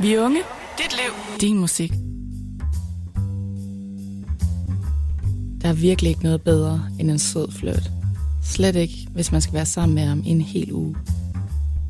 [0.00, 0.40] Vi er unge.
[0.78, 1.40] Dit liv.
[1.40, 1.90] Din musik.
[5.62, 7.90] Der er virkelig ikke noget bedre end en sød fløjt.
[8.42, 10.96] Slet ikke, hvis man skal være sammen med ham i en hel uge.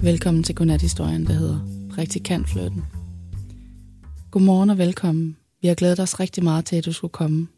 [0.00, 1.58] Velkommen til godnat-historien, der hedder
[1.94, 2.84] Praktikantfløjten.
[4.30, 5.36] Godmorgen og velkommen.
[5.62, 7.48] Vi har glædet os rigtig meget til, at du skulle komme.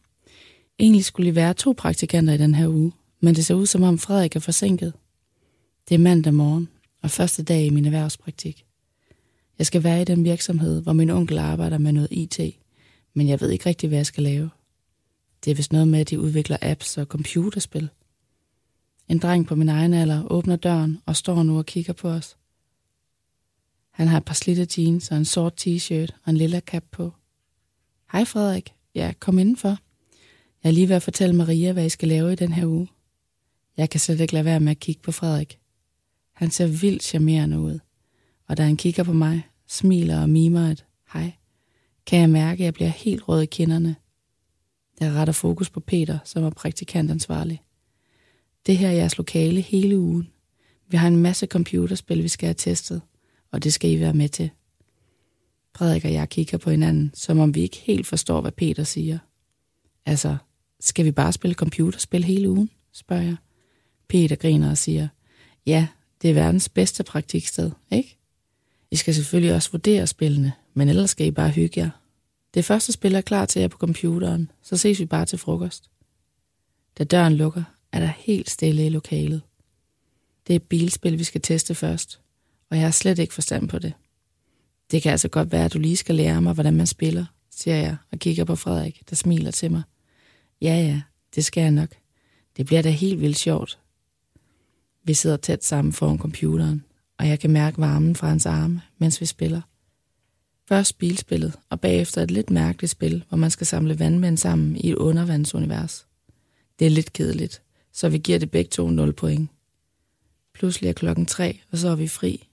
[0.78, 3.82] Egentlig skulle I være to praktikanter i den her uge, men det ser ud som
[3.82, 4.92] om Frederik er forsinket.
[5.88, 6.68] Det er mandag morgen
[7.02, 8.65] og første dag i min erhvervspraktik.
[9.58, 12.40] Jeg skal være i den virksomhed, hvor min onkel arbejder med noget IT,
[13.14, 14.50] men jeg ved ikke rigtig, hvad jeg skal lave.
[15.44, 17.88] Det er vist noget med, at de udvikler apps og computerspil.
[19.08, 22.36] En dreng på min egen alder åbner døren og står nu og kigger på os.
[23.90, 27.12] Han har et par slitte jeans og en sort t-shirt og en lille cap på.
[28.12, 28.74] Hej Frederik.
[28.94, 29.78] Ja, kom indenfor.
[30.62, 32.88] Jeg er lige ved at fortælle Maria, hvad I skal lave i den her uge.
[33.76, 35.58] Jeg kan slet ikke lade være med at kigge på Frederik.
[36.32, 37.78] Han ser vildt charmerende ud.
[38.48, 41.32] Og da han kigger på mig, smiler og mimer et hej,
[42.06, 43.96] kan jeg mærke, at jeg bliver helt rød i kinderne.
[45.00, 47.62] Jeg retter fokus på Peter, som er praktikantansvarlig.
[48.66, 50.28] Det her er jeres lokale hele ugen.
[50.88, 53.02] Vi har en masse computerspil, vi skal have testet,
[53.52, 54.50] og det skal I være med til.
[55.76, 59.18] Frederik og jeg kigger på hinanden, som om vi ikke helt forstår, hvad Peter siger.
[60.06, 60.36] Altså,
[60.80, 63.36] skal vi bare spille computerspil hele ugen, spørger jeg.
[64.08, 65.08] Peter griner og siger,
[65.66, 65.86] ja,
[66.22, 68.18] det er verdens bedste praktiksted, ikke?
[68.90, 71.90] I skal selvfølgelig også vurdere spillene, men ellers skal I bare hygge jer.
[72.54, 75.90] Det første spil er klar til jer på computeren, så ses vi bare til frokost.
[76.98, 77.62] Da døren lukker,
[77.92, 79.42] er der helt stille i lokalet.
[80.46, 82.20] Det er et bilspil, vi skal teste først,
[82.70, 83.92] og jeg har slet ikke forstand på det.
[84.90, 87.76] Det kan altså godt være, at du lige skal lære mig, hvordan man spiller, siger
[87.76, 89.82] jeg og kigger på Frederik, der smiler til mig.
[90.60, 91.02] Ja, ja,
[91.34, 91.88] det skal jeg nok.
[92.56, 93.78] Det bliver da helt vildt sjovt.
[95.04, 96.84] Vi sidder tæt sammen foran computeren,
[97.18, 99.60] og jeg kan mærke varmen fra hans arme, mens vi spiller.
[100.68, 104.90] Først bilspillet, og bagefter et lidt mærkeligt spil, hvor man skal samle vandmænd sammen i
[104.90, 106.06] et undervandsunivers.
[106.78, 107.62] Det er lidt kedeligt,
[107.92, 109.50] så vi giver det begge to 0 point.
[110.54, 112.48] Pludselig er klokken tre, og så er vi fri.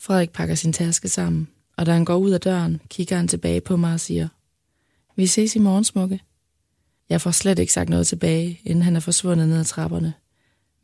[0.00, 3.60] Frederik pakker sin taske sammen, og da han går ud af døren, kigger han tilbage
[3.60, 4.28] på mig og siger,
[5.16, 6.20] Vi ses i morgen, smukke.
[7.08, 10.14] Jeg får slet ikke sagt noget tilbage, inden han er forsvundet ned ad trapperne.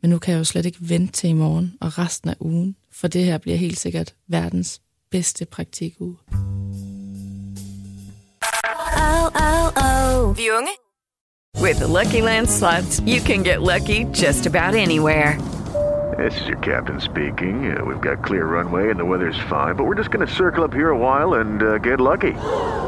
[0.01, 2.75] Men nu kan jeg jo slet ikke vente til i morgen og resten af ugen,
[2.91, 4.81] for det her bliver helt sikkert verdens
[5.11, 6.17] bedste praktikuge.
[8.97, 10.37] Oh, oh, oh.
[10.37, 10.75] Vi unge.
[11.61, 15.37] With the Lucky Land slots, you can get lucky just about anywhere.
[16.17, 17.55] This is your captain speaking.
[17.71, 20.63] Uh, we've got clear runway and the weather's fine, but we're just going to circle
[20.63, 22.33] up here a while and uh, get lucky.